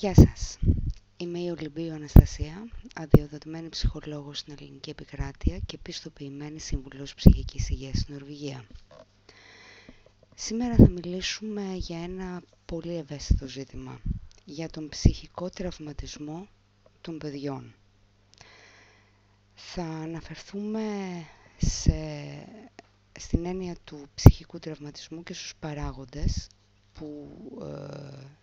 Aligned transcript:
Γεια 0.00 0.14
σας. 0.14 0.58
Είμαι 1.16 1.38
η 1.38 1.48
Ολυμπίου 1.50 1.92
Αναστασία, 1.92 2.68
αδειοδοτημένη 2.94 3.68
ψυχολόγος 3.68 4.38
στην 4.38 4.54
Ελληνική 4.60 4.90
Επικράτεια 4.90 5.58
και 5.58 5.78
πιστοποιημένη 5.78 6.60
συμβουλός 6.60 7.14
ψυχικής 7.14 7.68
υγείας 7.68 7.98
στην 7.98 8.14
Νορβηγία. 8.14 8.64
Σήμερα 10.34 10.74
θα 10.74 10.88
μιλήσουμε 10.90 11.74
για 11.74 12.02
ένα 12.02 12.42
πολύ 12.64 12.96
ευαίσθητο 12.96 13.46
ζήτημα, 13.46 14.00
για 14.44 14.68
τον 14.68 14.88
ψυχικό 14.88 15.48
τραυματισμό 15.50 16.48
των 17.00 17.18
παιδιών. 17.18 17.74
Θα 19.54 19.82
αναφερθούμε 19.84 20.82
σε, 21.56 21.92
στην 23.18 23.44
έννοια 23.46 23.76
του 23.84 24.06
ψυχικού 24.14 24.58
τραυματισμού 24.58 25.22
και 25.22 25.34
στους 25.34 25.54
παράγοντες 25.60 26.48
που 26.92 27.28
ε, 27.62 28.38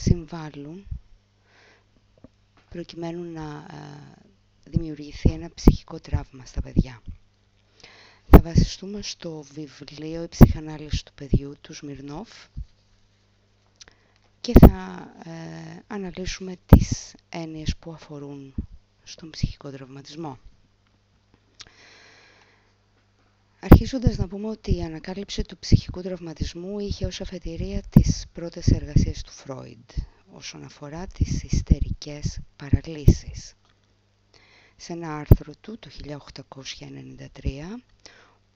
συμβάλλουν 0.00 0.86
προκειμένου 2.70 3.32
να 3.32 3.66
ε, 3.70 4.14
δημιουργηθεί 4.64 5.32
ένα 5.32 5.50
ψυχικό 5.54 6.00
τραύμα 6.00 6.44
στα 6.44 6.60
παιδιά. 6.60 7.02
Θα 8.30 8.40
βασιστούμε 8.40 9.02
στο 9.02 9.44
βιβλίο 9.52 10.22
«Η 10.22 10.28
ψυχανάλυση 10.28 11.04
του 11.04 11.12
παιδιού» 11.14 11.54
του 11.60 11.74
Σμυρνόφ 11.74 12.28
και 14.40 14.52
θα 14.58 15.08
ε, 15.24 15.82
αναλύσουμε 15.86 16.56
τις 16.66 17.14
έννοιες 17.28 17.76
που 17.76 17.92
αφορούν 17.92 18.54
στον 19.02 19.30
ψυχικό 19.30 19.70
τραυματισμό. 19.70 20.38
Αρχίζοντας 23.60 24.16
να 24.16 24.28
πούμε 24.28 24.48
ότι 24.48 24.76
η 24.76 24.82
ανακάλυψη 24.82 25.42
του 25.42 25.58
ψυχικού 25.58 26.02
τραυματισμού 26.02 26.78
είχε 26.78 27.06
ως 27.06 27.20
αφετηρία 27.20 27.82
τις 27.90 28.24
πρώτες 28.32 28.66
εργασίες 28.66 29.22
του 29.22 29.30
Φρόιντ 29.32 29.90
όσον 30.32 30.64
αφορά 30.64 31.06
τις 31.06 31.42
ιστερικές 31.42 32.38
παραλύσεις. 32.56 33.54
Σε 34.76 34.92
ένα 34.92 35.16
άρθρο 35.16 35.52
του 35.60 35.78
το 35.78 35.88
1893, 35.90 37.80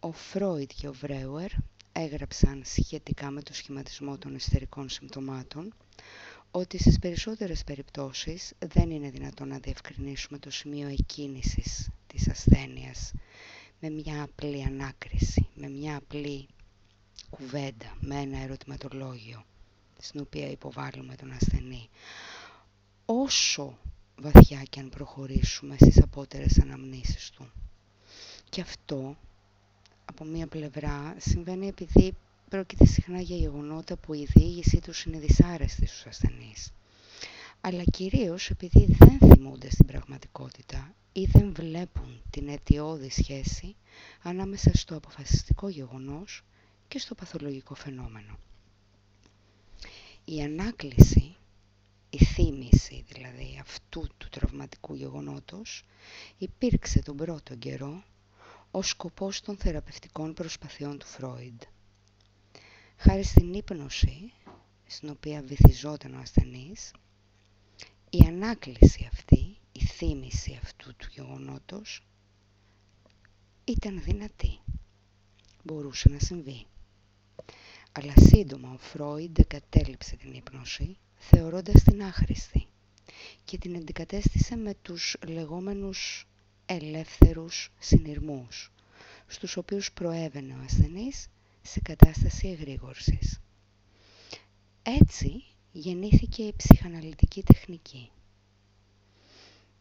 ο 0.01 0.13
Φρόιντ 0.13 0.71
και 0.77 0.89
ο 0.89 0.93
Βρέουερ 0.93 1.51
έγραψαν 1.93 2.63
σχετικά 2.65 3.31
με 3.31 3.43
το 3.43 3.55
σχηματισμό 3.55 4.19
των 4.19 4.35
ιστερικών 4.35 4.89
συμπτωμάτων 4.89 5.75
ότι 6.51 6.79
στις 6.79 6.99
περισσότερες 6.99 7.65
περιπτώσεις 7.65 8.53
δεν 8.59 8.91
είναι 8.91 9.11
δυνατόν 9.11 9.49
να 9.49 9.59
διευκρινίσουμε 9.59 10.39
το 10.39 10.51
σημείο 10.51 10.89
εκκίνησης 10.89 11.89
της 12.07 12.29
ασθένειας 12.29 13.13
με 13.85 13.91
μια 13.91 14.23
απλή 14.23 14.63
ανάκριση, 14.65 15.49
με 15.55 15.69
μια 15.69 15.97
απλή 15.97 16.49
κουβέντα, 17.31 17.97
με 18.01 18.17
ένα 18.21 18.39
ερωτηματολόγιο 18.39 19.45
στην 19.99 20.21
οποία 20.21 20.51
υποβάλλουμε 20.51 21.15
τον 21.15 21.31
ασθενή. 21.33 21.89
Όσο 23.05 23.79
βαθιά 24.17 24.63
και 24.71 24.81
αν 24.81 24.89
προχωρήσουμε 24.89 25.77
στις 25.81 26.03
απότερες 26.03 26.59
αναμνήσεις 26.61 27.31
του. 27.31 27.51
Και 28.49 28.61
αυτό 28.61 29.17
από 30.05 30.25
μία 30.25 30.47
πλευρά 30.47 31.15
συμβαίνει 31.19 31.67
επειδή 31.67 32.17
πρόκειται 32.49 32.87
συχνά 32.87 33.21
για 33.21 33.37
γεγονότα 33.37 33.97
που 33.97 34.15
η 34.15 34.25
διήγησή 34.35 34.81
τους 34.81 35.05
είναι 35.05 35.19
δυσάρεστη 35.19 35.87
στους 35.87 36.07
ασθενείς. 36.07 36.73
Αλλά 37.65 37.83
κυρίως 37.85 38.51
επειδή 38.51 38.97
δεν 38.99 39.19
θυμούνται 39.19 39.71
στην 39.71 39.87
πραγματικότητα 39.87 40.95
ή 41.13 41.25
δεν 41.25 41.55
βλέπουν 41.55 42.23
την 42.31 42.49
αιτιώδη 42.49 43.11
σχέση 43.11 43.77
ανάμεσα 44.23 44.71
στο 44.75 44.97
αποφασιστικό 44.97 45.69
γεγονός 45.69 46.43
και 46.89 46.99
στο 46.99 47.15
παθολογικό 47.15 47.75
φαινόμενο. 47.75 48.39
Η 50.25 50.43
ανάκληση, 50.43 51.37
η 52.11 52.25
θύμηση 52.25 53.05
δηλαδή 53.09 53.59
αυτού 53.61 54.07
του 54.19 54.29
τραυματικού 54.29 54.95
γεγονότος 54.95 55.85
υπήρξε 56.39 57.03
τον 57.03 57.17
πρώτο 57.17 57.55
καιρό 57.57 58.05
ο 58.71 58.83
σκοπός 58.83 59.41
των 59.41 59.57
θεραπευτικών 59.57 60.35
προσπαθειών 60.35 60.99
του 60.99 61.07
Φρόιντ. 61.07 61.63
Χάρη 62.97 63.23
στην 63.23 63.55
ύπνωση, 63.55 64.33
στην 64.87 65.09
οποία 65.11 65.43
βυθιζόταν 65.43 66.15
ο 66.15 66.19
ασθενής, 66.19 66.91
η 68.15 68.25
ανάκληση 68.27 69.09
αυτή, 69.13 69.57
η 69.73 69.81
θύμηση 69.85 70.59
αυτού 70.63 70.95
του 70.97 71.07
γεγονότος 71.11 72.07
ήταν 73.65 74.03
δυνατή. 74.03 74.59
Μπορούσε 75.63 76.09
να 76.09 76.19
συμβεί. 76.19 76.67
Αλλά 77.93 78.13
σύντομα 78.17 78.73
ο 78.73 78.77
Φρόιντ 78.79 79.39
εγκατέλειψε 79.39 80.17
την 80.17 80.33
ύπνωση, 80.33 80.97
θεωρώντας 81.17 81.83
την 81.83 82.03
άχρηστη 82.03 82.67
και 83.45 83.59
την 83.59 83.77
αντικατέστησε 83.77 84.57
με 84.57 84.75
τους 84.83 85.17
λεγόμενους 85.27 86.27
ελεύθερους 86.67 87.71
συνειρμούς, 87.79 88.73
στους 89.27 89.57
οποίους 89.57 89.93
προέβαινε 89.93 90.55
ο 90.55 90.63
ασθενής 90.65 91.29
σε 91.63 91.81
κατάσταση 91.81 92.49
εγρήγορσης. 92.49 93.41
Έτσι 94.83 95.45
γεννήθηκε 95.73 96.43
η 96.43 96.55
ψυχαναλυτική 96.57 97.43
τεχνική, 97.43 98.11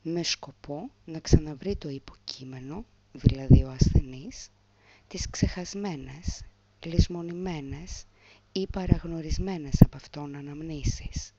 με 0.02 0.24
σκοπό 0.24 0.90
να 1.06 1.20
ξαναβρει 1.20 1.76
το 1.76 1.90
υποκείμενο, 1.90 2.86
δηλαδή 3.12 3.64
ο 3.64 3.70
ασθενής, 3.72 4.50
τις 5.08 5.30
ξεχασμένες, 5.30 6.42
λησμονημένες 6.86 8.06
ή 8.52 8.68
παραγνωρισμένες 8.68 9.82
από 9.82 9.96
αυτόν 9.98 10.36
αναμνήσεις, 10.36 11.34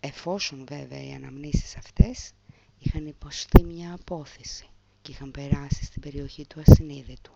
εφόσον 0.00 0.64
βέβαια 0.68 1.02
οι 1.04 1.12
αναμνήσεις 1.12 1.76
αυτές 1.76 2.32
είχαν 2.78 3.06
υποστεί 3.06 3.64
μια 3.64 3.92
απόθεση 3.92 4.66
και 5.02 5.10
είχαν 5.10 5.30
περάσει 5.30 5.84
στην 5.84 6.02
περιοχή 6.02 6.46
του 6.46 6.62
ασυνείδητου. 6.66 7.32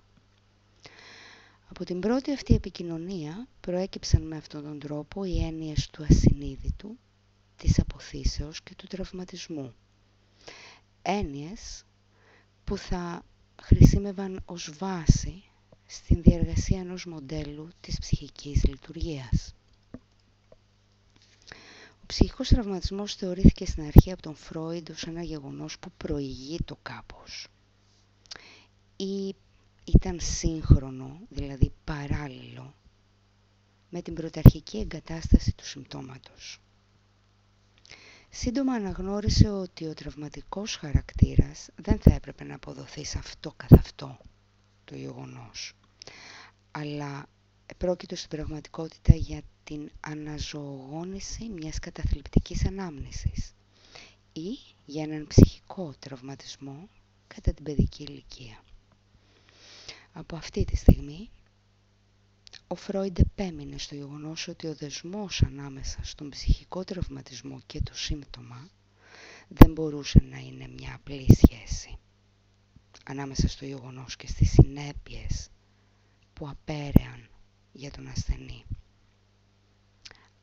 Από 1.69 1.85
την 1.85 2.01
πρώτη 2.01 2.33
αυτή 2.33 2.55
επικοινωνία 2.55 3.49
προέκυψαν 3.61 4.23
με 4.23 4.37
αυτόν 4.37 4.63
τον 4.63 4.79
τρόπο 4.79 5.25
οι 5.25 5.45
έννοιες 5.45 5.89
του 5.91 6.03
ασυνείδητου, 6.11 6.99
της 7.57 7.79
αποθήσεως 7.79 8.63
και 8.63 8.75
του 8.75 8.87
τραυματισμού. 8.87 9.75
Έννοιες 11.03 11.85
που 12.65 12.77
θα 12.77 13.23
χρησιμεύαν 13.63 14.43
ως 14.45 14.71
βάση 14.79 15.43
στην 15.87 16.23
διαργασία 16.23 16.81
ενός 16.81 17.05
μοντέλου 17.07 17.69
της 17.81 17.99
ψυχικής 17.99 18.65
λειτουργίας. 18.65 19.55
Ο 22.03 22.07
ψυχικός 22.07 22.49
τραυματισμός 22.49 23.15
θεωρήθηκε 23.15 23.67
στην 23.67 23.83
αρχή 23.83 24.13
από 24.13 24.23
τον 24.23 24.35
Φρόιντ 24.35 24.91
ως 24.91 25.03
ένα 25.07 25.23
γεγονός 25.23 25.79
που 25.79 25.91
προηγεί 25.97 26.59
το 26.65 26.77
κάπως 26.83 27.47
ή 28.97 29.35
ήταν 29.95 30.19
σύγχρονο, 30.21 31.21
δηλαδή 31.29 31.73
παράλληλο, 31.85 32.75
με 33.91 34.03
την 34.03 34.15
πρωταρχική 34.15 34.79
εγκατάσταση 34.79 35.53
του 35.55 35.65
συμπτώματος. 35.67 36.61
Σύντομα 38.31 38.73
αναγνώρισε 38.73 39.49
ότι 39.49 39.87
ο 39.87 39.95
τραυματικός 39.95 40.77
χαρακτήρας 40.77 41.69
δεν 41.75 41.99
θα 41.99 42.13
έπρεπε 42.15 42.45
να 42.45 42.55
αποδοθεί 42.55 43.05
σε 43.05 43.19
αυτό 43.19 43.53
καθ' 43.57 43.73
αυτό 43.73 44.19
το 44.85 44.95
γεγονός, 44.97 45.73
αλλά 46.71 47.27
πρόκειται 47.77 48.15
στην 48.15 48.29
πραγματικότητα 48.29 49.15
για 49.15 49.43
την 49.65 49.91
αναζωογόνηση 50.01 51.49
μιας 51.49 51.79
καταθλιπτικής 51.79 52.67
ανάμνησης 52.67 53.55
ή 54.33 54.49
για 54.85 55.03
έναν 55.03 55.27
ψυχικό 55.27 55.95
τραυματισμό 55.99 56.89
κατά 57.27 57.53
την 57.53 57.65
παιδική 57.65 58.03
ηλικία. 58.03 58.63
Από 60.19 60.37
αυτή 60.37 60.65
τη 60.65 60.77
στιγμή, 60.77 61.31
ο 62.67 62.75
Φρόιντ 62.75 63.19
επέμεινε 63.19 63.79
στο 63.79 63.95
γεγονός 63.95 64.49
ότι 64.49 64.67
ο 64.67 64.75
δεσμός 64.75 65.43
ανάμεσα 65.43 65.99
στον 66.05 66.29
ψυχικό 66.31 66.85
τραυματισμό 66.85 67.61
και 67.67 67.81
το 67.81 67.95
σύμπτωμα 67.95 68.69
δεν 69.49 69.73
μπορούσε 69.73 70.21
να 70.31 70.39
είναι 70.39 70.69
μια 70.69 70.95
απλή 70.95 71.27
σχέση 71.35 71.99
ανάμεσα 73.05 73.49
στο 73.49 73.65
γεγονός 73.65 74.17
και 74.17 74.27
στις 74.27 74.51
συνέπειες 74.51 75.49
που 76.33 76.49
απέρεαν 76.49 77.29
για 77.73 77.91
τον 77.91 78.07
ασθενή. 78.07 78.65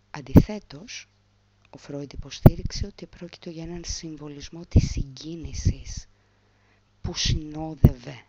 Αντιθέτως, 0.09 1.07
ο 1.69 1.77
Φρόιντ 1.77 2.13
υποστήριξε 2.13 2.85
ότι 2.85 3.05
πρόκειται 3.05 3.49
για 3.49 3.63
έναν 3.63 3.83
συμβολισμό 3.85 4.65
της 4.65 4.89
συγκίνησης 4.91 6.05
που 7.01 7.13
συνόδευε 7.13 8.23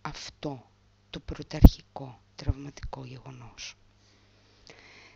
αυτό 0.00 0.66
το 1.12 1.20
πρωταρχικό 1.20 2.20
τραυματικό 2.34 3.04
γεγονός. 3.04 3.76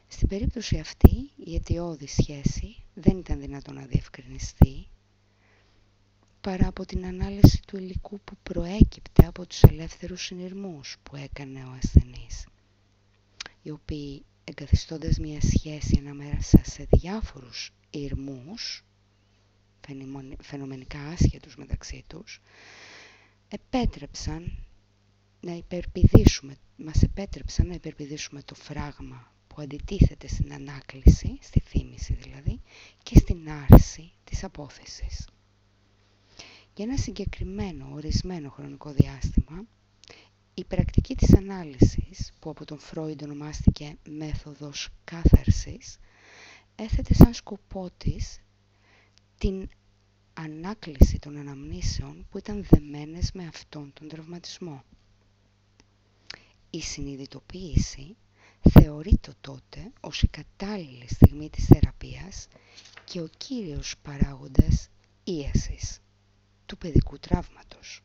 Στην 0.08 0.28
περίπτωση 0.28 0.78
αυτή 0.78 1.30
η 1.36 1.54
αιτιώδης 1.54 2.12
σχέση 2.12 2.84
δεν 2.94 3.18
ήταν 3.18 3.40
δυνατόν 3.40 3.74
να 3.74 3.84
διευκρινιστεί 3.86 4.88
παρά 6.40 6.66
από 6.68 6.84
την 6.86 7.06
ανάλυση 7.06 7.62
του 7.66 7.76
υλικού 7.76 8.20
που 8.20 8.36
προέκυπτε 8.42 9.26
από 9.26 9.46
τους 9.46 9.62
ελεύθερους 9.62 10.22
συνειρμούς 10.24 10.96
που 11.02 11.16
έκανε 11.16 11.64
ο 11.64 11.70
ασθενής 11.82 12.46
οι 13.66 13.70
οποίοι 13.70 14.24
εγκαθιστώντας 14.44 15.18
μια 15.18 15.40
σχέση 15.40 15.96
ανάμεσα 15.98 16.60
σε 16.64 16.86
διάφορους 16.90 17.72
ηρμούς, 17.90 18.84
φαινομενικά 20.40 20.98
άσχετους 20.98 21.56
μεταξύ 21.56 22.04
τους, 22.06 22.40
επέτρεψαν 23.48 24.65
να 25.40 25.52
υπερπηδήσουμε, 25.52 26.56
μας 26.76 27.02
επέτρεψαν 27.02 27.66
να 27.66 27.74
υπερπηδήσουμε 27.74 28.42
το 28.42 28.54
φράγμα 28.54 29.32
που 29.46 29.62
αντιτίθεται 29.62 30.28
στην 30.28 30.52
ανάκληση, 30.52 31.38
στη 31.40 31.60
θύμηση 31.60 32.14
δηλαδή, 32.14 32.60
και 33.02 33.18
στην 33.18 33.50
άρση 33.50 34.12
της 34.24 34.44
απόθεσης. 34.44 35.28
Για 36.74 36.84
ένα 36.84 36.96
συγκεκριμένο 36.96 37.88
ορισμένο 37.92 38.50
χρονικό 38.50 38.92
διάστημα, 38.92 39.64
η 40.54 40.64
πρακτική 40.64 41.14
της 41.14 41.34
ανάλυσης, 41.34 42.32
που 42.40 42.50
από 42.50 42.64
τον 42.64 42.78
Φρόιντ 42.78 43.22
ονομάστηκε 43.22 43.96
μέθοδος 44.08 44.88
κάθαρσης, 45.04 45.98
έθετε 46.76 47.14
σαν 47.14 47.34
σκοπό 47.34 47.90
της 47.96 48.40
την 49.38 49.68
ανάκληση 50.34 51.18
των 51.18 51.36
αναμνήσεων 51.36 52.26
που 52.30 52.38
ήταν 52.38 52.64
δεμένες 52.70 53.32
με 53.32 53.46
αυτόν 53.46 53.92
τον 53.92 54.08
τραυματισμό. 54.08 54.84
Η 56.76 56.80
συνειδητοποίηση 56.80 58.16
θεωρείται 58.70 59.32
τότε 59.40 59.92
ως 60.00 60.22
η 60.22 60.26
κατάλληλη 60.28 61.06
στιγμή 61.08 61.50
της 61.50 61.64
θεραπείας 61.64 62.48
και 63.04 63.20
ο 63.20 63.28
κύριος 63.36 63.94
παράγοντας 64.02 64.88
ίασης 65.24 65.98
του 66.66 66.78
παιδικού 66.78 67.18
τραύματος. 67.18 68.02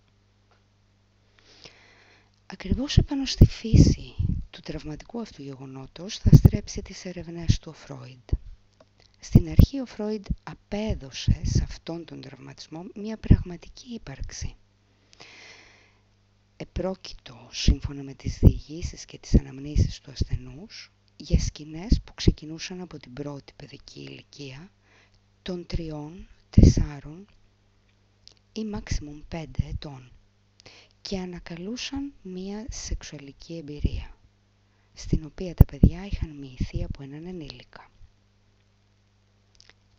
Ακριβώς 2.46 2.98
επάνω 2.98 3.26
στη 3.26 3.46
φύση 3.46 4.16
του 4.50 4.60
τραυματικού 4.60 5.22
αυτού 5.22 5.42
γεγονότος 5.42 6.18
θα 6.18 6.30
στρέψει 6.36 6.82
τις 6.82 7.06
ερευνές 7.06 7.60
του 7.60 7.70
ο 7.70 7.74
Φρόιντ. 7.74 8.30
Στην 9.20 9.50
αρχή 9.50 9.80
ο 9.80 9.86
Φρόιντ 9.86 10.26
απέδωσε 10.44 11.42
σε 11.44 11.64
αυτόν 11.64 12.06
τον 12.06 12.22
τραυματισμό 12.22 12.86
μια 12.96 13.18
πραγματική 13.18 13.94
ύπαρξη. 13.94 14.56
Επρόκειτο, 16.62 17.48
σύμφωνα 17.52 18.04
με 18.04 18.14
τις 18.14 18.38
διηγήσεις 18.40 19.06
και 19.06 19.18
τις 19.18 19.40
αναμνήσεις 19.40 20.00
του 20.00 20.12
ασθενούς, 20.12 20.92
για 21.16 21.40
σκηνές 21.40 22.02
που 22.04 22.14
ξεκινούσαν 22.14 22.82
από 22.82 22.98
την 22.98 23.14
πρώτη 23.14 23.54
παιδική 23.56 24.00
ηλικία 24.00 24.72
των 25.42 25.66
τριών, 25.66 26.28
τεσσάρων 26.50 27.26
ή 28.54 28.66
μάξιμουμ 28.66 29.20
πέντε 29.28 29.64
ετών 29.68 30.12
και 31.02 31.20
ανακαλούσαν 31.20 32.14
μία 32.22 32.66
σεξουαλική 32.70 33.58
εμπειρία, 33.58 34.18
στην 34.94 35.26
οποία 35.26 35.54
τα 35.54 35.66
παιδιά 35.66 36.06
είχαν 36.06 36.30
μοιηθεί 36.30 36.84
από 36.84 37.04
έναν 37.04 37.26
ενήλικα. 37.26 37.92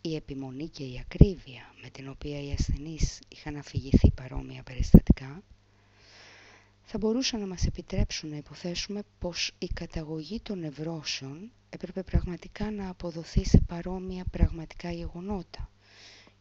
Η 0.01 0.15
επιμονή 0.15 0.69
και 0.69 0.85
η 0.85 0.99
ακρίβεια 1.01 1.75
με 1.83 1.91
την 1.91 2.09
οποία 2.09 2.43
οι 2.43 2.53
ασθενείς 2.53 3.21
είχαν 3.29 3.57
αφηγηθεί 3.57 4.11
παρόμοια 4.11 4.63
περιστατικά 4.63 5.43
θα 6.85 6.99
μπορούσαν 6.99 7.41
να 7.41 7.47
μας 7.47 7.67
επιτρέψουν 7.67 8.31
να 8.31 8.37
υποθέσουμε 8.37 9.03
πως 9.19 9.53
η 9.59 9.67
καταγωγή 9.67 10.41
των 10.41 10.59
νευρώσεων 10.59 11.51
έπρεπε 11.71 12.03
πραγματικά 12.03 12.71
να 12.71 12.89
αποδοθεί 12.89 13.45
σε 13.45 13.61
παρόμοια 13.61 14.25
πραγματικά 14.31 14.91
γεγονότα 14.91 15.71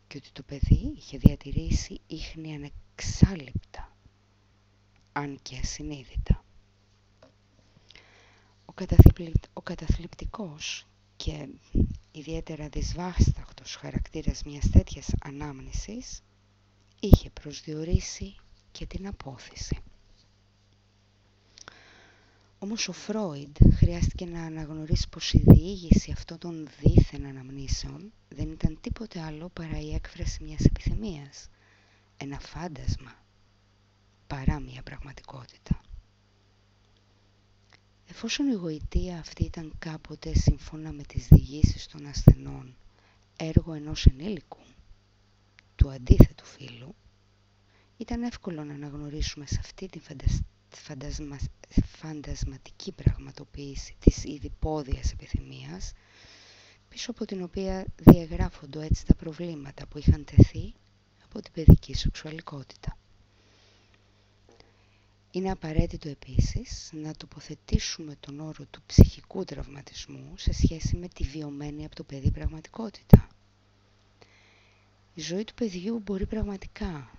και 0.07 0.17
ότι 0.17 0.29
το 0.33 0.43
παιδί 0.43 0.93
είχε 0.97 1.17
διατηρήσει 1.17 2.01
ίχνη 2.07 2.55
ανεξάλληπτα 2.55 3.95
αν 5.11 5.39
και 5.41 5.57
ασυνείδητα. 5.57 6.43
Ο, 8.65 8.73
ο 9.53 9.61
καταθλιπτικός 9.61 10.85
και 11.15 11.47
ιδιαίτερα 12.11 12.67
δυσβάσταχτος 12.69 13.75
χαρακτήρας 13.75 14.43
μιας 14.43 14.69
τέτοιας 14.69 15.09
ανάμνησης 15.23 16.21
είχε 16.99 17.29
προσδιορίσει 17.29 18.35
και 18.71 18.85
την 18.85 19.07
απόθεση. 19.07 19.77
Όμως 22.63 22.87
ο 22.87 22.91
Φρόιντ 22.91 23.57
χρειάστηκε 23.73 24.25
να 24.25 24.43
αναγνωρίσει 24.43 25.09
πως 25.09 25.33
η 25.33 25.43
διήγηση 25.45 26.11
αυτών 26.11 26.37
των 26.37 26.67
δίθεν 26.79 27.25
αναμνήσεων 27.25 28.11
δεν 28.29 28.51
ήταν 28.51 28.77
τίποτε 28.81 29.21
άλλο 29.21 29.49
παρά 29.49 29.79
η 29.79 29.93
έκφραση 29.93 30.43
μιας 30.43 30.65
επιθυμίας, 30.65 31.49
ένα 32.17 32.39
φάντασμα 32.39 33.15
παρά 34.27 34.59
μια 34.59 34.81
πραγματικότητα. 34.83 35.81
Εφόσον 38.09 38.47
η 38.47 38.53
γοητεία 38.53 39.19
αυτή 39.19 39.43
ήταν 39.43 39.73
κάποτε 39.79 40.33
σύμφωνα 40.33 40.91
με 40.91 41.03
τις 41.03 41.27
διηγήσεις 41.27 41.87
των 41.87 42.05
ασθενών 42.05 42.75
έργο 43.37 43.73
ενός 43.73 44.05
ενήλικου, 44.05 44.59
του 45.75 45.89
αντίθετου 45.91 46.45
φίλου, 46.45 46.95
ήταν 47.97 48.23
εύκολο 48.23 48.63
να 48.63 48.73
αναγνωρίσουμε 48.73 49.45
σε 49.45 49.57
αυτή 49.59 49.87
τη 49.87 49.99
φαντασμα... 50.77 51.37
φαντασματική 51.85 52.91
πραγματοποίηση 52.91 53.95
της 53.99 54.23
ιδιπόδιας 54.23 55.11
επιθυμίας, 55.11 55.91
πίσω 56.89 57.11
από 57.11 57.25
την 57.25 57.43
οποία 57.43 57.85
διαγράφονται 57.95 58.85
έτσι 58.85 59.05
τα 59.05 59.15
προβλήματα 59.15 59.87
που 59.87 59.97
είχαν 59.97 60.25
τεθεί 60.25 60.73
από 61.23 61.41
την 61.41 61.51
παιδική 61.53 61.93
σεξουαλικότητα. 61.93 62.97
Είναι 65.33 65.51
απαραίτητο 65.51 66.09
επίσης 66.09 66.89
να 66.93 67.13
τοποθετήσουμε 67.13 68.15
τον 68.19 68.39
όρο 68.39 68.65
του 68.71 68.81
ψυχικού 68.85 69.43
τραυματισμού 69.43 70.33
σε 70.37 70.53
σχέση 70.53 70.95
με 70.97 71.07
τη 71.07 71.23
βιωμένη 71.23 71.85
από 71.85 71.95
το 71.95 72.03
παιδί 72.03 72.31
πραγματικότητα. 72.31 73.27
Η 75.13 75.21
ζωή 75.21 75.43
του 75.43 75.53
παιδιού 75.53 75.99
μπορεί 76.05 76.25
πραγματικά 76.25 77.11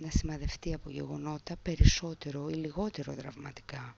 να 0.00 0.10
σημαδευτεί 0.10 0.74
από 0.74 0.90
γεγονότα 0.90 1.56
περισσότερο 1.62 2.48
ή 2.48 2.54
λιγότερο 2.54 3.14
τραυματικά 3.14 3.96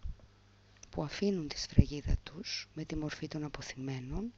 που 0.91 1.03
αφήνουν 1.03 1.49
τη 1.49 1.59
σφραγίδα 1.59 2.17
τους 2.23 2.69
με 2.75 2.85
τη 2.85 2.97
μορφή 2.97 3.29
των 3.29 3.45
αποθυμένων 3.45 4.33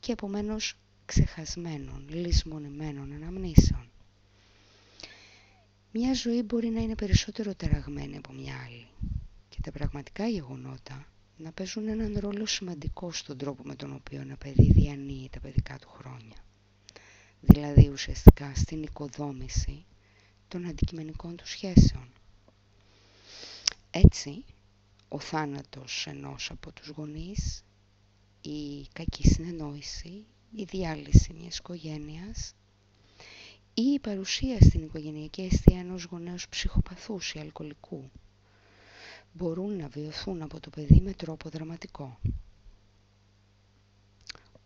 και 0.00 0.12
επομένως 0.12 0.78
ξεχασμένων, 1.04 2.06
λησμονημένων 2.08 3.12
αναμνήσεων. 3.12 3.90
Μια 5.92 6.14
ζωή 6.14 6.42
μπορεί 6.42 6.68
να 6.68 6.80
είναι 6.80 6.94
περισσότερο 6.94 7.54
ταραγμένη 7.54 8.16
από 8.16 8.32
μια 8.32 8.54
άλλη 8.66 8.86
και 9.48 9.58
τα 9.62 9.70
πραγματικά 9.70 10.26
γεγονότα 10.26 11.06
να 11.36 11.52
παίζουν 11.52 11.88
έναν 11.88 12.18
ρόλο 12.18 12.46
σημαντικό 12.46 13.12
στον 13.12 13.38
τρόπο 13.38 13.62
με 13.64 13.74
τον 13.74 13.92
οποίο 13.94 14.20
ένα 14.20 14.36
παιδί 14.36 14.72
διανύει 14.72 15.28
τα 15.32 15.40
παιδικά 15.40 15.78
του 15.78 15.88
χρόνια. 15.88 16.36
Δηλαδή 17.40 17.88
ουσιαστικά 17.88 18.52
στην 18.54 18.82
οικοδόμηση 18.82 19.84
των 20.48 20.66
αντικειμενικών 20.66 21.36
του 21.36 21.48
σχέσεων. 21.48 22.08
Έτσι, 23.90 24.44
ο 25.08 25.18
θάνατος 25.20 26.06
ενός 26.06 26.50
από 26.50 26.72
τους 26.72 26.88
γονείς, 26.88 27.64
η 28.40 28.86
κακή 28.92 29.28
συνεννόηση, 29.28 30.24
η 30.54 30.64
διάλυση 30.64 31.32
μιας 31.32 31.58
οικογένειας 31.58 32.54
ή 33.74 33.82
η 33.82 33.98
παρουσία 33.98 34.60
στην 34.60 34.82
οικογενειακή 34.82 35.42
αιστεία 35.42 35.78
ενός 35.78 36.04
γονέως 36.04 36.48
ψυχοπαθούς 36.48 37.32
ή 37.34 37.38
αλκοολικού 37.38 38.10
μπορούν 39.32 39.76
να 39.76 39.88
βιωθούν 39.88 40.42
από 40.42 40.60
το 40.60 40.70
παιδί 40.70 41.00
με 41.00 41.12
τρόπο 41.12 41.48
δραματικό. 41.48 42.18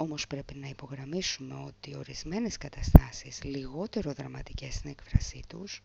Όμως 0.02 0.26
πρέπει 0.26 0.54
να 0.54 0.68
υπογραμμίσουμε 0.68 1.54
ότι 1.54 1.96
ορισμένες 1.96 2.56
καταστάσεις 2.56 3.42
λιγότερο 3.42 4.12
δραματικές 4.12 4.74
στην 4.74 4.90
έκφρασή 4.90 5.42
τους 5.48 5.82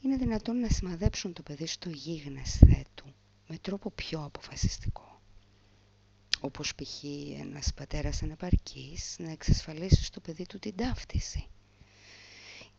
είναι 0.00 0.16
δυνατόν 0.16 0.58
να 0.60 0.68
σημαδέψουν 0.68 1.32
το 1.32 1.42
παιδί 1.42 1.66
στο 1.66 1.88
γίγνεσθε 1.90 2.84
του 2.94 3.14
με 3.48 3.58
τρόπο 3.58 3.90
πιο 3.90 4.24
αποφασιστικό. 4.24 5.20
Όπως 6.40 6.74
π.χ. 6.74 7.02
ένας 7.40 7.72
πατέρας 7.74 8.22
ανεπαρκής 8.22 9.16
να 9.18 9.30
εξασφαλίσει 9.30 10.04
στο 10.04 10.20
παιδί 10.20 10.46
του 10.46 10.58
την 10.58 10.76
ταύτιση 10.76 11.46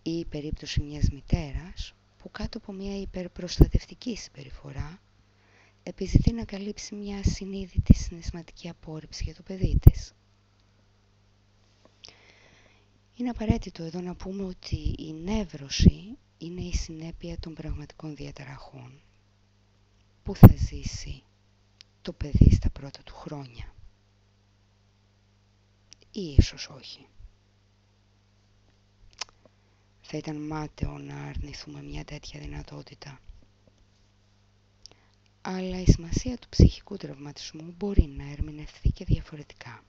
ή 0.02 0.12
η 0.12 0.26
περίπτωση 0.26 0.82
μιας 0.82 1.10
μητέρας 1.10 1.94
που 2.18 2.32
κάτω 2.32 2.58
από 2.58 2.72
μια 2.72 3.00
υπερπροστατευτική 3.02 4.16
συμπεριφορά 4.18 5.02
επιζητεί 5.84 6.32
να 6.34 6.46
καλύψει 6.46 6.96
μια 6.96 7.24
συνείδητη 7.24 7.94
συναισθηματική 7.94 8.70
απόρριψη 8.70 9.24
για 9.24 9.34
το 9.36 9.42
παιδί 9.44 9.80
της. 9.82 10.12
Είναι 13.20 13.30
απαραίτητο 13.30 13.84
εδώ 13.84 14.02
να 14.02 14.16
πούμε 14.16 14.44
ότι 14.44 14.96
η 14.98 15.14
νεύρωση 15.14 16.18
είναι 16.38 16.62
η 16.62 16.74
συνέπεια 16.74 17.40
των 17.40 17.54
πραγματικών 17.54 18.16
διαταραχών 18.16 19.02
που 20.24 20.36
θα 20.36 20.54
ζήσει 20.56 21.24
το 22.02 22.14
παιδί 22.14 22.54
στα 22.56 22.70
πρώτα 22.70 23.02
του 23.04 23.14
χρόνια. 23.16 23.74
Ή 26.12 26.36
ίσως 26.38 26.70
όχι. 26.70 27.06
Θα 30.02 30.18
ήταν 30.18 30.36
μάταιο 30.48 30.98
να 30.98 31.24
αρνηθούμε 31.24 31.82
μια 31.82 32.06
τέτοια 32.06 32.40
δυνατότητα. 32.40 33.20
αλλά 35.42 35.82
η 35.82 35.86
σημασία 35.86 36.38
του 36.38 36.50
ψυχικού 36.50 36.98
τραυματισμού 36.98 37.74
μπορεί 37.78 38.08
να 38.18 38.32
ερμηνευθεί 38.32 38.90
και 38.90 39.06
διαφορετικά. 39.06 39.84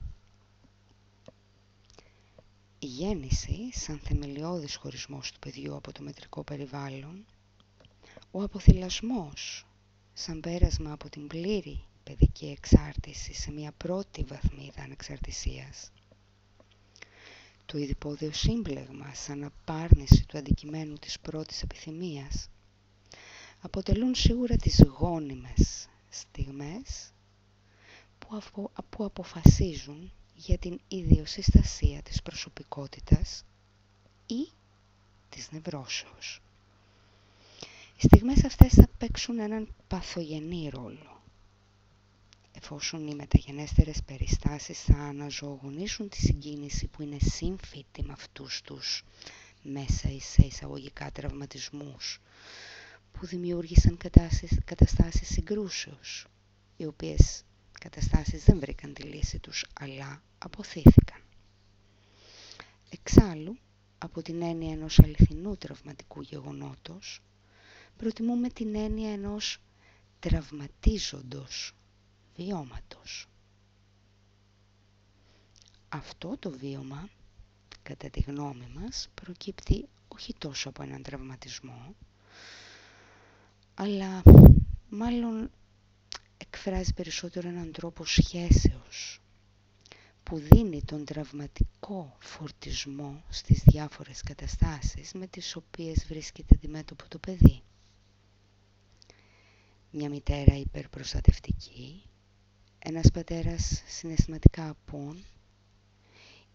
Η 2.81 2.85
γέννηση, 2.85 3.69
σαν 3.73 3.99
θεμελιώδης 3.99 4.75
χωρισμός 4.75 5.31
του 5.31 5.39
παιδιού 5.39 5.75
από 5.75 5.91
το 5.91 6.01
μετρικό 6.03 6.43
περιβάλλον, 6.43 7.25
ο 8.31 8.41
αποθυλασμός, 8.43 9.65
σαν 10.13 10.39
πέρασμα 10.39 10.91
από 10.91 11.09
την 11.09 11.27
πλήρη 11.27 11.83
παιδική 12.03 12.45
εξάρτηση 12.45 13.33
σε 13.33 13.51
μια 13.51 13.71
πρώτη 13.71 14.23
βαθμίδα 14.23 14.81
ανεξαρτησίας, 14.83 15.91
το 17.65 17.77
ειδipόδιο 17.77 18.31
σύμπλεγμα 18.33 19.13
σαν 19.13 19.43
απάρνηση 19.43 20.25
του 20.25 20.37
αντικειμένου 20.37 20.95
της 20.95 21.19
πρώτης 21.19 21.61
επιθυμίας, 21.61 22.49
αποτελούν 23.59 24.15
σίγουρα 24.15 24.55
τις 24.55 24.83
γόνιμες 24.83 25.87
στιγμές 26.09 27.13
που, 28.19 28.41
που 28.89 29.03
αποφασίζουν 29.03 30.11
για 30.45 30.57
την 30.57 30.79
ιδιοσυστασία 30.87 32.01
της 32.01 32.21
προσωπικότητας 32.21 33.43
ή 34.27 34.47
της 35.29 35.51
νευρώσεως. 35.51 36.41
Οι 37.97 38.01
στιγμές 38.01 38.43
αυτές 38.43 38.73
θα 38.73 38.87
παίξουν 38.97 39.39
έναν 39.39 39.73
παθογενή 39.87 40.69
ρόλο. 40.69 41.21
Εφόσον 42.51 43.07
οι 43.07 43.15
μεταγενέστερες 43.15 44.03
περιστάσεις 44.03 44.81
θα 44.83 44.97
αναζωογονήσουν 44.97 46.09
τη 46.09 46.17
συγκίνηση 46.17 46.87
που 46.87 47.01
είναι 47.01 47.17
σύμφυτη 47.19 48.03
με 48.03 48.11
αυτούς 48.13 48.61
τους 48.61 49.03
μέσα 49.63 50.09
ή 50.09 50.19
σε 50.19 50.45
εισαγωγικά 50.45 51.11
τραυματισμούς 51.11 52.19
που 53.11 53.25
δημιούργησαν 53.25 53.97
καταστάσεις 54.65 55.27
συγκρούσεως, 55.27 56.25
οι 56.77 56.85
οποίες 56.85 57.43
καταστάσεις 57.79 58.43
δεν 58.43 58.59
βρήκαν 58.59 58.93
τη 58.93 59.03
λύση 59.03 59.39
τους, 59.39 59.65
αλλά 59.79 60.21
αποθήθηκαν. 60.37 61.21
Εξάλλου, 62.89 63.57
από 63.97 64.21
την 64.21 64.41
έννοια 64.41 64.71
ενός 64.71 64.99
αληθινού 64.99 65.57
τραυματικού 65.57 66.21
γεγονότος, 66.21 67.21
προτιμούμε 67.97 68.49
την 68.49 68.75
έννοια 68.75 69.11
ενός 69.11 69.57
τραυματίζοντος 70.19 71.73
βιώματος. 72.35 73.27
Αυτό 75.89 76.37
το 76.39 76.49
βίωμα, 76.51 77.09
κατά 77.83 78.09
τη 78.09 78.19
γνώμη 78.19 78.67
μας, 78.75 79.09
προκύπτει 79.13 79.87
όχι 80.07 80.33
τόσο 80.37 80.69
από 80.69 80.83
έναν 80.83 81.01
τραυματισμό, 81.01 81.95
αλλά 83.73 84.23
μάλλον 84.89 85.51
εκφράζει 86.41 86.93
περισσότερο 86.93 87.47
έναν 87.47 87.71
τρόπο 87.71 88.05
σχέσεως 88.05 89.21
που 90.23 90.37
δίνει 90.39 90.83
τον 90.83 91.05
τραυματικό 91.05 92.15
φορτισμό 92.19 93.23
στις 93.29 93.61
διάφορες 93.65 94.21
καταστάσεις 94.21 95.11
με 95.13 95.27
τις 95.27 95.55
οποίες 95.55 96.05
βρίσκεται 96.07 96.55
αντιμέτωπο 96.55 97.03
το 97.07 97.17
παιδί. 97.17 97.61
Μια 99.91 100.09
μητέρα 100.09 100.55
υπερπροστατευτική, 100.55 102.03
ένας 102.79 103.11
πατέρας 103.13 103.83
συναισθηματικά 103.87 104.69
απόν 104.69 105.23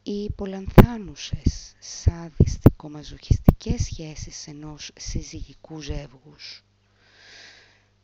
ή 0.03 0.31
πολλανθάνουσες 0.31 1.75
σαδιστικο-μαζοχιστικές 1.79 3.83
σχέσεις 3.83 4.47
ενός 4.47 4.91
συζυγικού 4.97 5.81
ζεύγους 5.81 6.65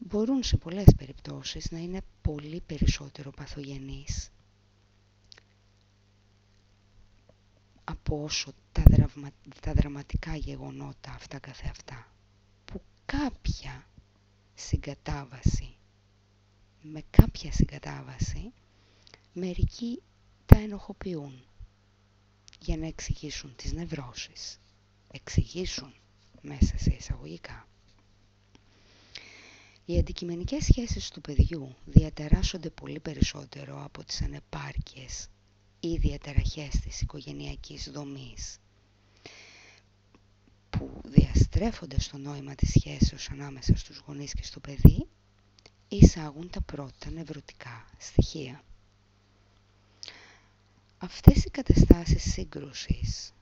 μπορούν 0.09 0.43
σε 0.43 0.57
πολλές 0.57 0.95
περιπτώσεις 0.97 1.71
να 1.71 1.79
είναι 1.79 2.01
πολύ 2.23 2.61
περισσότερο 2.67 3.31
παθογενείς 3.31 4.31
από 7.85 8.23
όσο 8.23 8.53
τα, 8.73 8.83
τα 9.61 9.73
δραματικά 9.73 10.37
γεγονότα 10.37 11.11
αυτά 11.13 11.39
καθεαυτά 11.39 12.13
που 12.65 12.83
κάποια 13.07 13.87
συγκατάβαση 14.55 15.77
με 16.83 17.03
κάποια 17.11 17.53
συγκατάβαση 17.53 18.53
μερικοί 19.33 20.03
τα 20.47 20.59
ενοχοποιούν 20.59 21.45
για 22.61 22.77
να 22.77 22.87
εξηγήσουν 22.87 23.57
τις 23.57 23.73
νευρώσεις 23.73 24.59
εξηγήσουν 25.13 25.95
μέσα 26.41 26.79
σε 26.79 26.91
εισαγωγικά 26.95 27.69
οι 29.91 29.99
αντικειμενικές 29.99 30.65
σχέσεις 30.65 31.11
του 31.11 31.21
παιδιού 31.21 31.75
διαταράσσονται 31.85 32.71
πολύ 32.71 33.01
περισσότερο 33.01 33.85
από 33.85 34.05
τις 34.05 34.23
ανεπάρκειες 34.23 35.29
ή 35.81 35.97
διαταραχές 35.97 36.81
της 36.81 37.01
οικογενειακής 37.01 37.91
δομής 37.91 38.59
που 40.71 41.01
διαστρέφονται 41.05 42.01
στο 42.01 42.17
νόημα 42.19 42.55
της 42.55 42.69
σχέσεως 42.71 43.31
ανάμεσα 43.31 43.77
στους 43.77 44.03
γονείς 44.07 44.33
και 44.33 44.43
στο 44.45 44.61
παιδί 44.61 45.07
εισάγουν 45.89 46.51
τα 46.51 46.61
πρώτα 46.61 47.11
νευρωτικά 47.11 47.87
στοιχεία. 47.99 48.63
Αυτές 50.99 51.45
οι 51.45 51.51
καταστάσεις 51.51 52.33
σύγκρουσης 52.33 53.33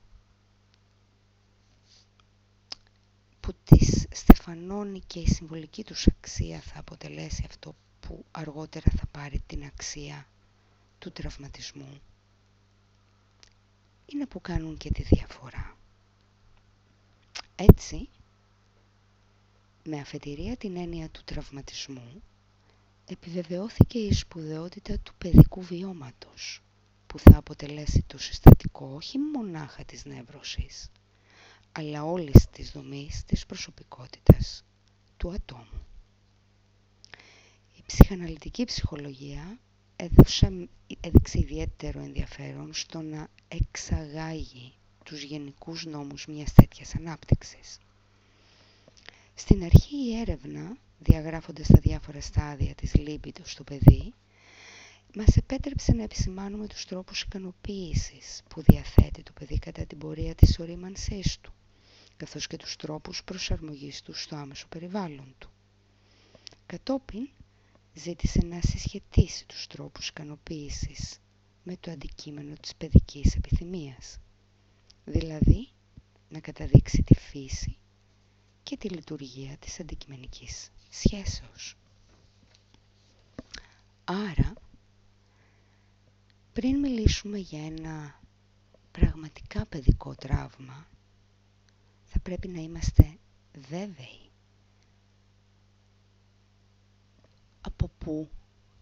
που 3.49 3.55
τις 3.63 4.05
στεφανώνει 4.11 5.01
και 5.07 5.19
η 5.19 5.27
συμβολική 5.27 5.83
τους 5.83 6.07
αξία 6.07 6.59
θα 6.59 6.79
αποτελέσει 6.79 7.43
αυτό 7.47 7.75
που 7.99 8.25
αργότερα 8.31 8.91
θα 8.97 9.05
πάρει 9.11 9.43
την 9.47 9.63
αξία 9.63 10.27
του 10.99 11.11
τραυματισμού 11.11 12.01
είναι 14.05 14.25
που 14.25 14.41
κάνουν 14.41 14.77
και 14.77 14.91
τη 14.91 15.03
διαφορά. 15.03 15.77
Έτσι, 17.55 18.09
με 19.83 19.99
αφετηρία 19.99 20.57
την 20.57 20.77
έννοια 20.77 21.09
του 21.09 21.21
τραυματισμού, 21.25 22.21
επιβεβαιώθηκε 23.05 23.99
η 23.99 24.13
σπουδαιότητα 24.13 24.99
του 24.99 25.13
παιδικού 25.17 25.61
βιώματος, 25.61 26.61
που 27.07 27.19
θα 27.19 27.37
αποτελέσει 27.37 28.03
το 28.07 28.17
συστατικό 28.17 28.85
όχι 28.85 29.17
μονάχα 29.17 29.85
της 29.85 30.05
νεύρωσης, 30.05 30.89
αλλά 31.71 32.03
όλης 32.03 32.47
της 32.51 32.71
δομής 32.71 33.23
της 33.25 33.45
προσωπικότητας 33.45 34.63
του 35.17 35.31
ατόμου. 35.31 35.85
Η 37.77 37.81
ψυχαναλυτική 37.85 38.63
ψυχολογία 38.63 39.59
έδωσε, 39.95 40.69
έδειξε 40.99 41.39
ιδιαίτερο 41.39 41.99
ενδιαφέρον 41.99 42.73
στο 42.73 43.01
να 43.01 43.27
εξαγάγει 43.47 44.73
τους 45.05 45.21
γενικούς 45.21 45.85
νόμους 45.85 46.25
μιας 46.25 46.53
τέτοιας 46.53 46.95
ανάπτυξης. 46.95 47.77
Στην 49.33 49.63
αρχή 49.63 49.95
η 49.95 50.19
έρευνα, 50.19 50.77
διαγράφοντας 50.99 51.67
τα 51.67 51.79
διάφορα 51.79 52.21
στάδια 52.21 52.75
της 52.75 52.95
λίμπητος 52.95 53.51
στο 53.51 53.63
παιδί, 53.63 54.13
μας 55.15 55.37
επέτρεψε 55.37 55.93
να 55.93 56.03
επισημάνουμε 56.03 56.67
τους 56.67 56.85
τρόπους 56.85 57.21
ικανοποίησης 57.21 58.43
που 58.49 58.61
διαθέτει 58.61 59.23
το 59.23 59.31
παιδί 59.39 59.59
κατά 59.59 59.85
την 59.85 59.97
πορεία 59.97 60.35
της 60.35 60.59
ορίμανσής 60.59 61.39
του 61.41 61.53
καθώς 62.19 62.47
και 62.47 62.57
τους 62.57 62.75
τρόπους 62.75 63.23
προσαρμογής 63.23 64.01
τους 64.01 64.21
στο 64.23 64.35
άμεσο 64.35 64.67
περιβάλλον 64.67 65.35
του. 65.37 65.49
Κατόπιν 66.65 67.29
ζήτησε 67.93 68.39
να 68.45 68.61
συσχετίσει 68.61 69.45
τους 69.45 69.67
τρόπους 69.67 70.07
ικανοποίησης 70.07 71.19
με 71.63 71.77
το 71.79 71.91
αντικείμενο 71.91 72.53
της 72.61 72.75
παιδικής 72.75 73.35
επιθυμίας, 73.35 74.17
δηλαδή 75.05 75.69
να 76.29 76.39
καταδείξει 76.39 77.03
τη 77.03 77.15
φύση 77.15 77.77
και 78.63 78.77
τη 78.77 78.89
λειτουργία 78.89 79.57
της 79.57 79.79
αντικειμενικής 79.79 80.69
σχέσεως. 80.89 81.75
Άρα, 84.03 84.53
πριν 86.53 86.79
μιλήσουμε 86.79 87.37
για 87.37 87.65
ένα 87.65 88.19
πραγματικά 88.91 89.65
παιδικό 89.65 90.15
τραύμα, 90.15 90.87
θα 92.11 92.19
πρέπει 92.19 92.47
να 92.47 92.59
είμαστε 92.59 93.17
βέβαιοι 93.69 94.29
από 97.61 97.89
πού 97.97 98.29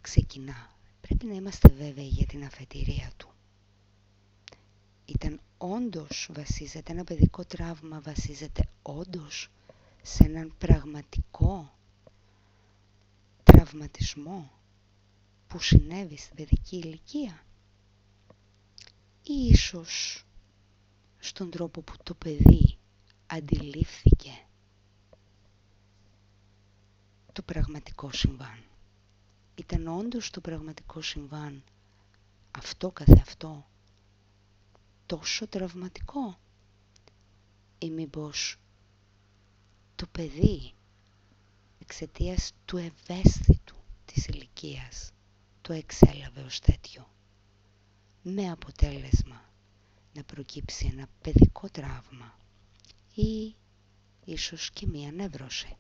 ξεκινά. 0.02 0.76
Πρέπει 1.02 1.26
να 1.26 1.34
είμαστε 1.34 1.70
βέβαιοι 1.70 2.08
για 2.08 2.26
την 2.26 2.44
αφετηρία 2.44 3.12
του. 3.18 3.30
Ήταν 5.06 5.40
όντως 5.58 6.30
βασίζεται, 6.34 6.92
ένα 6.92 7.04
παιδικό 7.04 7.46
τραύμα 7.46 8.02
βασίζεται 8.02 8.70
όντως 8.82 9.50
σε 10.02 10.24
έναν 10.24 10.54
πραγματικό 10.58 11.74
τραυματισμό 13.44 14.52
που 15.48 15.60
συνέβη 15.62 16.18
στην 16.18 16.36
παιδική 16.36 16.76
ηλικία 16.78 17.44
ή 19.24 19.48
ίσως 19.52 20.24
στον 21.20 21.50
τρόπο 21.50 21.82
που 21.82 21.94
το 22.04 22.14
παιδί 22.14 22.78
αντιλήφθηκε 23.28 24.46
το 27.34 27.42
πραγματικό 27.42 28.12
συμβάν. 28.12 28.64
Ήταν 29.56 29.88
όντως 29.88 30.30
το 30.30 30.42
πραγματικό 30.42 31.02
συμβάν 31.02 31.64
αυτό 32.52 32.92
καθεαυτό 32.92 33.68
τόσο 35.06 35.48
τραυματικό 35.48 36.40
ή 37.80 37.90
μήπως 37.90 38.56
το 39.96 40.08
παιδί 40.12 40.74
εξαιτίας 41.80 42.52
του 42.66 42.78
ευαίσθητου 42.78 43.76
της 44.06 44.26
ηλικίας 44.26 45.12
το 45.62 45.74
εξέλαβε 45.74 46.42
ως 46.42 46.60
τέτοιο 46.60 47.10
με 48.24 48.50
αποτέλεσμα 48.52 49.42
να 50.14 50.24
προκύψει 50.24 50.90
ένα 50.92 51.08
παιδικό 51.22 51.70
τραύμα 51.70 52.38
ή 53.22 53.56
ίσως 54.26 54.70
και 54.72 54.88
μία 54.88 55.12
νεύρωση. 55.12 55.76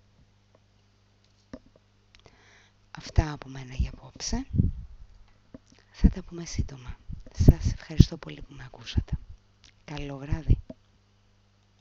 Αυτά 2.98 3.32
από 3.32 3.50
μένα 3.50 3.74
για 3.74 3.89
απόψε. 3.94 4.48
Θα 5.91 6.10
τα 6.10 6.24
πούμε 6.24 6.46
σύντομα. 6.46 6.98
Σας 7.34 7.74
ευχαριστώ 7.74 8.17
πολύ 8.17 8.41
που 8.41 8.53
με 8.53 8.63
ακούσατε. 8.63 9.17
Καλό 9.86 10.17
βράδυ. 10.17 10.58